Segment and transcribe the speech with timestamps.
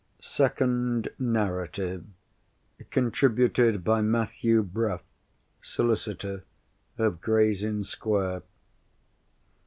[0.19, 2.03] SECOND NARRATIVE.
[2.91, 5.03] _Contributed by Mathew Bruff,
[5.61, 6.43] Solicitor,
[6.97, 8.41] of Gray's Inn Square.